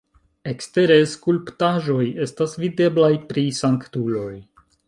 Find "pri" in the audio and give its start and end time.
3.29-3.45